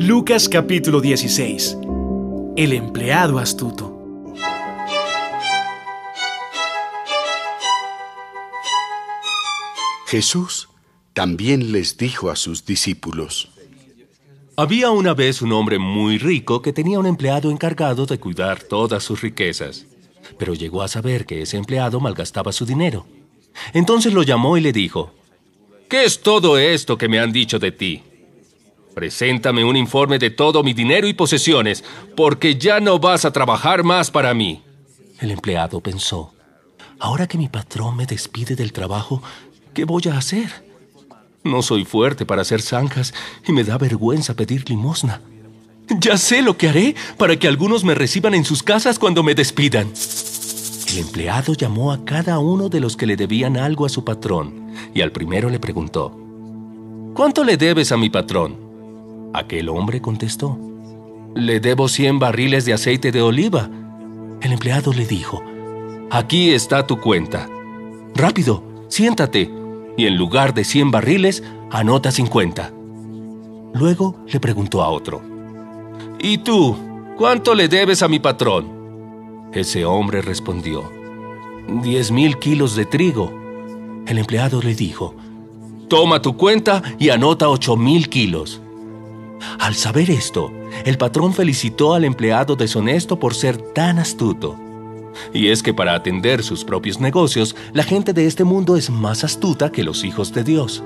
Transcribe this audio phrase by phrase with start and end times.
[0.00, 1.76] Lucas capítulo 16.
[2.56, 3.98] El empleado astuto.
[10.06, 10.68] Jesús
[11.14, 13.50] también les dijo a sus discípulos,
[14.56, 19.02] Había una vez un hombre muy rico que tenía un empleado encargado de cuidar todas
[19.02, 19.86] sus riquezas,
[20.38, 23.04] pero llegó a saber que ese empleado malgastaba su dinero.
[23.72, 25.12] Entonces lo llamó y le dijo,
[25.88, 28.04] ¿Qué es todo esto que me han dicho de ti?
[28.98, 31.84] Preséntame un informe de todo mi dinero y posesiones,
[32.16, 34.64] porque ya no vas a trabajar más para mí.
[35.20, 36.34] El empleado pensó,
[36.98, 39.22] ahora que mi patrón me despide del trabajo,
[39.72, 40.50] ¿qué voy a hacer?
[41.44, 43.14] No soy fuerte para hacer zanjas
[43.46, 45.20] y me da vergüenza pedir limosna.
[46.00, 49.36] Ya sé lo que haré para que algunos me reciban en sus casas cuando me
[49.36, 49.92] despidan.
[50.90, 54.74] El empleado llamó a cada uno de los que le debían algo a su patrón
[54.92, 56.10] y al primero le preguntó,
[57.14, 58.67] ¿Cuánto le debes a mi patrón?
[59.34, 60.58] Aquel hombre contestó,
[61.34, 63.68] Le debo cien barriles de aceite de oliva.
[64.40, 65.42] El empleado le dijo,
[66.10, 67.48] Aquí está tu cuenta.
[68.14, 69.50] Rápido, siéntate,
[69.96, 72.72] y en lugar de cien barriles, anota cincuenta.
[73.74, 75.20] Luego le preguntó a otro,
[76.18, 76.76] ¿Y tú,
[77.16, 79.50] cuánto le debes a mi patrón?
[79.52, 80.90] Ese hombre respondió,
[81.82, 83.30] Diez mil kilos de trigo.
[84.06, 85.14] El empleado le dijo,
[85.88, 88.62] Toma tu cuenta y anota ocho mil kilos.
[89.58, 90.52] Al saber esto,
[90.84, 94.56] el patrón felicitó al empleado deshonesto por ser tan astuto.
[95.32, 99.24] Y es que para atender sus propios negocios, la gente de este mundo es más
[99.24, 100.82] astuta que los hijos de Dios.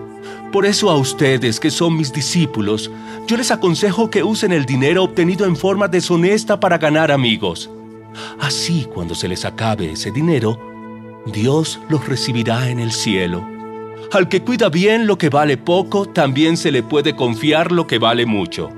[0.53, 2.91] Por eso a ustedes, que son mis discípulos,
[3.27, 7.71] yo les aconsejo que usen el dinero obtenido en forma deshonesta para ganar amigos.
[8.39, 10.59] Así, cuando se les acabe ese dinero,
[11.27, 13.52] Dios los recibirá en el cielo.
[14.11, 17.99] Al que cuida bien lo que vale poco, también se le puede confiar lo que
[17.99, 18.71] vale mucho.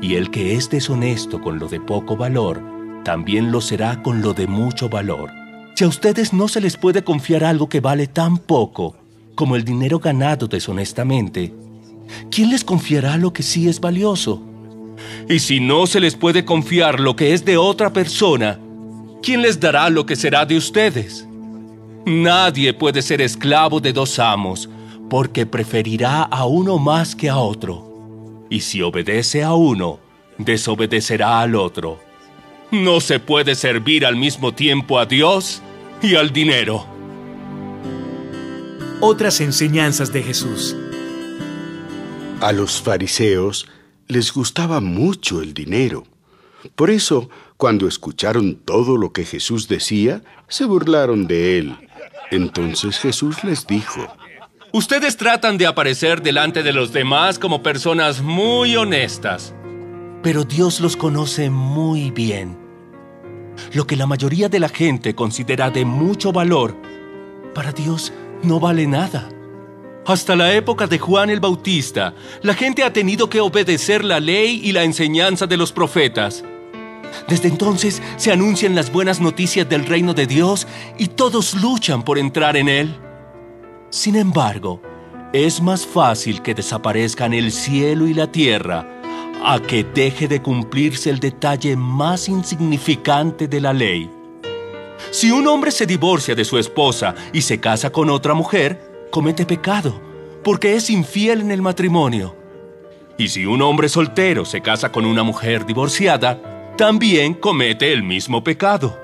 [0.00, 2.62] Y el que es deshonesto con lo de poco valor,
[3.04, 5.30] también lo será con lo de mucho valor.
[5.74, 8.96] Si a ustedes no se les puede confiar algo que vale tan poco
[9.34, 11.52] como el dinero ganado deshonestamente,
[12.30, 14.42] ¿quién les confiará lo que sí es valioso?
[15.28, 18.58] Y si no se les puede confiar lo que es de otra persona,
[19.22, 21.25] ¿quién les dará lo que será de ustedes?
[22.06, 24.70] Nadie puede ser esclavo de dos amos,
[25.10, 28.46] porque preferirá a uno más que a otro.
[28.48, 29.98] Y si obedece a uno,
[30.38, 31.98] desobedecerá al otro.
[32.70, 35.62] No se puede servir al mismo tiempo a Dios
[36.00, 36.86] y al dinero.
[39.00, 40.76] Otras enseñanzas de Jesús.
[42.40, 43.66] A los fariseos
[44.06, 46.04] les gustaba mucho el dinero.
[46.76, 51.76] Por eso, cuando escucharon todo lo que Jesús decía, se burlaron de él.
[52.30, 54.06] Entonces Jesús les dijo,
[54.72, 59.54] Ustedes tratan de aparecer delante de los demás como personas muy honestas.
[60.22, 62.58] Pero Dios los conoce muy bien.
[63.72, 66.76] Lo que la mayoría de la gente considera de mucho valor,
[67.54, 68.12] para Dios
[68.42, 69.28] no vale nada.
[70.04, 74.60] Hasta la época de Juan el Bautista, la gente ha tenido que obedecer la ley
[74.62, 76.44] y la enseñanza de los profetas.
[77.28, 80.66] Desde entonces se anuncian las buenas noticias del reino de Dios
[80.98, 82.96] y todos luchan por entrar en él.
[83.90, 84.80] Sin embargo,
[85.32, 88.86] es más fácil que desaparezcan el cielo y la tierra
[89.44, 94.10] a que deje de cumplirse el detalle más insignificante de la ley.
[95.10, 99.46] Si un hombre se divorcia de su esposa y se casa con otra mujer, comete
[99.46, 100.00] pecado,
[100.42, 102.34] porque es infiel en el matrimonio.
[103.18, 108.44] Y si un hombre soltero se casa con una mujer divorciada, también comete el mismo
[108.44, 109.00] pecado.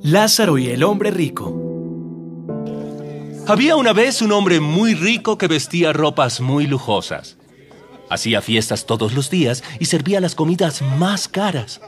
[0.00, 1.58] Lázaro y el hombre rico.
[3.48, 7.36] Había una vez un hombre muy rico que vestía ropas muy lujosas.
[8.08, 11.80] Hacía fiestas todos los días y servía las comidas más caras.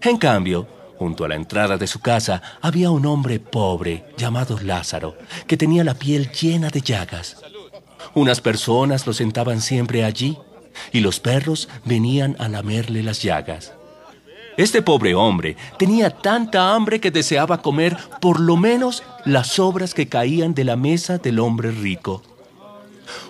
[0.00, 5.16] En cambio, junto a la entrada de su casa había un hombre pobre llamado Lázaro,
[5.48, 7.38] que tenía la piel llena de llagas.
[8.14, 10.38] Unas personas lo sentaban siempre allí
[10.92, 13.72] y los perros venían a lamerle las llagas.
[14.56, 20.08] Este pobre hombre tenía tanta hambre que deseaba comer por lo menos las sobras que
[20.08, 22.22] caían de la mesa del hombre rico.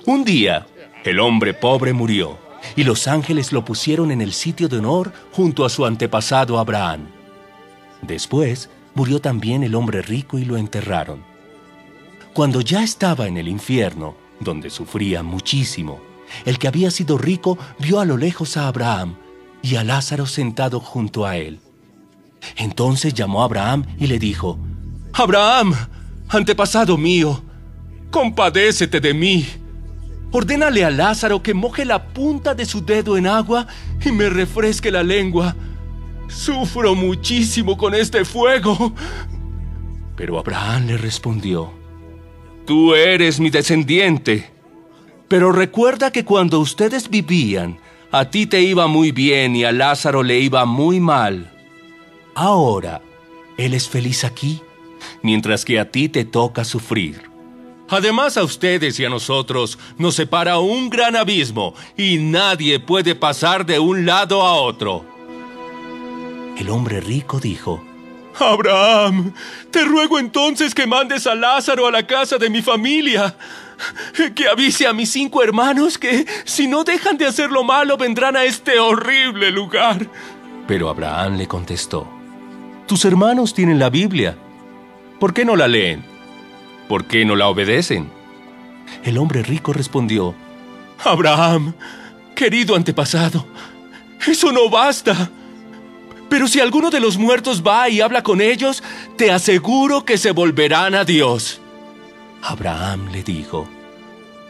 [0.07, 0.67] Un día,
[1.05, 2.39] el hombre pobre murió
[2.77, 7.09] y los ángeles lo pusieron en el sitio de honor junto a su antepasado Abraham.
[8.01, 11.23] Después murió también el hombre rico y lo enterraron.
[12.33, 16.01] Cuando ya estaba en el infierno, donde sufría muchísimo,
[16.45, 19.17] el que había sido rico vio a lo lejos a Abraham
[19.63, 21.61] y a Lázaro sentado junto a él.
[22.57, 24.59] Entonces llamó a Abraham y le dijo,
[25.13, 25.75] Abraham,
[26.29, 27.43] antepasado mío,
[28.11, 29.47] compadécete de mí.
[30.31, 33.67] Ordénale a Lázaro que moje la punta de su dedo en agua
[34.05, 35.57] y me refresque la lengua.
[36.29, 38.93] Sufro muchísimo con este fuego.
[40.17, 41.73] Pero Abraham le respondió,
[42.67, 44.58] Tú eres mi descendiente.
[45.29, 47.79] Pero recuerda que cuando ustedes vivían,
[48.11, 51.53] a ti te iba muy bien y a Lázaro le iba muy mal.
[52.35, 53.03] Ahora,
[53.59, 54.63] él es feliz aquí,
[55.23, 57.29] mientras que a ti te toca sufrir.
[57.91, 63.65] Además a ustedes y a nosotros nos separa un gran abismo y nadie puede pasar
[63.65, 65.05] de un lado a otro.
[66.59, 67.83] El hombre rico dijo,
[68.39, 69.33] Abraham,
[69.71, 73.37] te ruego entonces que mandes a Lázaro a la casa de mi familia,
[74.35, 78.37] que avise a mis cinco hermanos que si no dejan de hacer lo malo vendrán
[78.37, 80.07] a este horrible lugar.
[80.67, 82.09] Pero Abraham le contestó,
[82.87, 84.37] tus hermanos tienen la Biblia,
[85.19, 86.19] ¿por qué no la leen?
[86.89, 88.11] ¿por qué no la obedecen?
[89.05, 90.35] El hombre rico respondió,
[91.05, 91.75] Abraham,
[92.35, 93.47] querido antepasado,
[94.27, 95.31] eso no basta.
[96.29, 98.83] Pero si alguno de los muertos va y habla con ellos,
[99.17, 101.61] te aseguro que se volverán a Dios.
[102.43, 103.69] Abraham le dijo,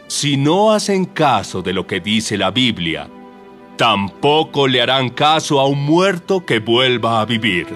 [0.07, 3.07] si no hacen caso de lo que dice la Biblia,
[3.77, 7.67] tampoco le harán caso a un muerto que vuelva a vivir.